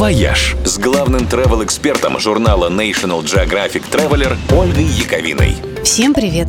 «Вояж» 0.00 0.56
с 0.64 0.78
главным 0.78 1.26
travel-экспертом 1.26 2.18
журнала 2.18 2.70
National 2.70 3.22
Geographic 3.22 3.82
Traveler 3.92 4.34
Ольгой 4.50 4.84
Яковиной. 4.84 5.56
Всем 5.84 6.14
привет! 6.14 6.48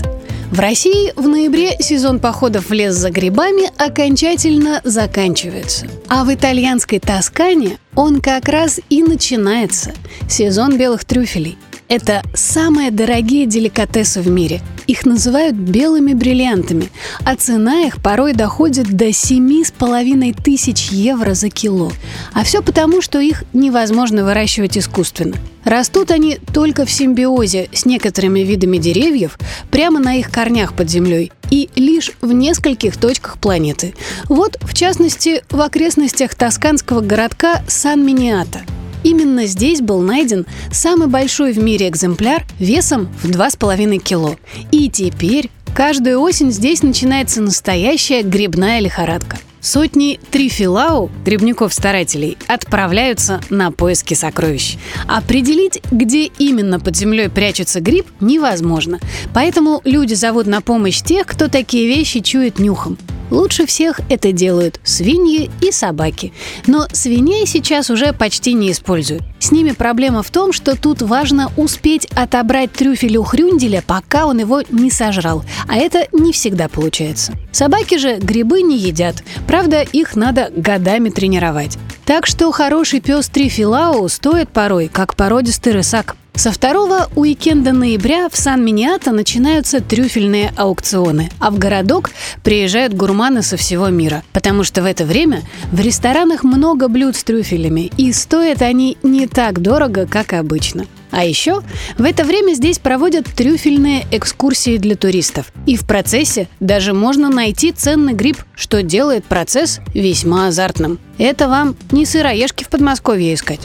В 0.54 0.58
России 0.58 1.12
в 1.18 1.28
ноябре 1.28 1.76
сезон 1.82 2.20
походов 2.20 2.70
в 2.70 2.72
лес 2.72 2.96
за 2.96 3.10
грибами 3.10 3.70
окончательно 3.78 4.79
заканчивается. 4.86 5.88
А 6.08 6.24
в 6.24 6.34
итальянской 6.34 7.00
Тоскане 7.00 7.78
он 7.94 8.22
как 8.22 8.48
раз 8.48 8.79
и 8.89 9.04
начинается– 9.04 9.95
сезон 10.29 10.77
белых 10.77 11.04
трюфелей. 11.04 11.57
Это 11.92 12.23
самые 12.34 12.89
дорогие 12.89 13.46
деликатесы 13.46 14.21
в 14.21 14.30
мире. 14.30 14.62
Их 14.88 15.05
называют 15.05 15.57
белыми 15.57 16.14
бриллиантами, 16.14 16.89
а 17.25 17.36
цена 17.36 17.82
их 17.82 18.02
порой 18.02 18.32
доходит 18.32 18.96
до 18.96 19.12
семи 19.12 19.66
с 19.66 19.71
половиной 19.71 20.32
тысяч 20.32 20.88
евро 20.92 21.34
за 21.34 21.50
кило. 21.50 21.92
А 22.32 22.46
все 22.46 22.62
потому, 22.62 23.02
что 23.02 23.20
их 23.20 23.43
невозможно 23.52 24.24
выращивать 24.24 24.78
искусственно. 24.78 25.36
Растут 25.65 26.12
они 26.12 26.38
только 26.54 26.86
в 26.86 26.92
симбиозе 26.92 27.68
с 27.74 27.84
некоторыми 27.84 28.39
видами 28.39 28.78
деревьев 28.78 29.37
прямо 29.70 30.00
на 30.00 30.15
их 30.15 30.32
корнях 30.32 30.73
под 30.73 30.89
землей 30.89 31.34
и 31.50 31.70
лишь 31.76 32.14
в 32.22 32.31
нескольких 32.31 32.95
точках 32.95 33.38
планеты. 33.38 33.95
Вот, 34.30 34.56
в 34.62 34.73
частности, 34.73 35.44
в 35.50 35.59
окрестностях 35.59 36.36
тосканского 36.36 37.02
городка 37.02 37.62
Сан-Миниата– 37.67 38.62
Именно 39.03 39.45
здесь 39.45 39.81
был 39.81 40.02
найден 40.02 40.45
самый 40.72 41.08
большой 41.08 41.53
в 41.53 41.58
мире 41.59 41.89
экземпляр 41.89 42.44
весом 42.59 43.09
в 43.23 43.30
2,5 43.30 43.97
кило. 43.97 44.36
И 44.72 44.89
теперь 44.89 45.50
каждую 45.75 46.19
осень 46.19 46.52
здесь 46.52 46.83
начинается 46.83 47.42
настоящая 47.42 48.22
грибная 48.23 48.80
лихорадка. 48.80 49.38
Сотни 49.61 50.19
трифилау, 50.31 51.11
грибников-старателей, 51.23 52.36
отправляются 52.47 53.42
на 53.52 53.72
поиски 53.72 54.16
сокровищ. 54.16 54.78
Определить, 55.08 55.81
где 55.92 56.25
именно 56.25 56.80
под 56.80 56.95
землей 56.95 57.30
прячется 57.30 57.80
гриб, 57.80 58.08
невозможно. 58.20 59.00
Поэтому 59.36 59.81
люди 59.86 60.16
зовут 60.16 60.48
на 60.48 60.61
помощь 60.61 61.04
тех, 61.04 61.28
кто 61.28 61.48
такие 61.48 61.88
вещи 61.88 62.22
чует 62.22 62.58
нюхом. 62.58 62.98
Лучше 63.32 63.66
всех 63.66 64.02
это 64.10 64.32
делают 64.32 64.80
свиньи 64.84 65.50
и 65.62 65.72
собаки. 65.72 66.34
Но 66.68 66.86
свиней 66.92 67.48
сейчас 67.48 67.90
уже 67.90 68.14
почти 68.14 68.54
не 68.54 68.72
используют. 68.72 69.23
С 69.40 69.52
ними 69.52 69.72
проблема 69.72 70.22
в 70.22 70.30
том, 70.30 70.54
что 70.54 70.80
тут 70.80 71.02
важно 71.02 71.52
успеть 71.58 72.06
отобрать 72.14 72.72
трюфель 72.72 73.18
у 73.18 73.23
хрюнделя, 73.23 73.84
пока 73.86 74.28
он 74.28 74.38
его 74.38 74.62
не 74.70 74.92
сожрал. 74.92 75.44
А 75.68 75.78
это 75.78 76.08
не 76.12 76.34
всегда 76.34 76.68
получается. 76.68 77.34
Собаки 77.52 77.98
же 77.98 78.18
грибы 78.18 78.62
не 78.62 78.78
едят. 78.78 79.23
Правда, 79.48 79.82
их 79.82 80.16
надо 80.16 80.52
годами 80.56 81.10
тренировать. 81.10 81.78
Так 82.06 82.26
что 82.26 82.52
хороший 82.52 83.00
пес 83.00 83.30
Трифилау 83.30 84.10
стоит 84.10 84.50
порой, 84.50 84.90
как 84.92 85.16
породистый 85.16 85.73
рысак. 85.73 86.18
Со 86.34 86.52
второго 86.52 87.10
уикенда 87.16 87.72
ноября 87.72 88.28
в 88.30 88.36
Сан-Миниато 88.36 89.12
начинаются 89.12 89.80
трюфельные 89.80 90.52
аукционы, 90.56 91.30
а 91.40 91.52
в 91.52 91.60
городок 91.60 92.12
приезжают 92.44 92.94
гурманы 92.94 93.44
со 93.44 93.58
всего 93.58 93.90
мира, 93.90 94.23
потому 94.34 94.64
что 94.64 94.82
в 94.82 94.86
это 94.86 95.06
время 95.06 95.44
в 95.72 95.80
ресторанах 95.80 96.44
много 96.44 96.88
блюд 96.88 97.16
с 97.16 97.23
трюфелями, 97.23 97.92
и 97.98 98.12
стоят 98.12 98.62
они 98.62 98.98
не 99.04 99.28
так 99.28 99.62
дорого, 99.62 100.08
как 100.08 100.34
обычно. 100.34 100.88
А 101.12 101.26
еще 101.26 101.62
в 101.98 102.04
это 102.04 102.23
время 102.23 102.54
здесь 102.54 102.80
проводят 102.80 103.26
трюфельные 103.26 104.06
экскурсии 104.12 104.78
для 104.78 104.95
туристов. 104.95 105.52
И 105.68 105.76
в 105.76 105.86
процессе 105.86 106.48
даже 106.60 106.94
можно 106.94 107.30
найти 107.30 107.73
ценный 107.73 108.14
гриб, 108.14 108.38
что 108.56 108.82
делает 108.82 109.26
процесс 109.26 109.82
весьма 109.94 110.48
азартным. 110.48 111.00
Это 111.18 111.50
вам 111.50 111.76
не 111.92 112.06
сыроежки 112.06 112.64
в 112.64 112.70
Подмосковье 112.70 113.34
искать. 113.34 113.60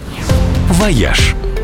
«Вояж»– 0.69 1.37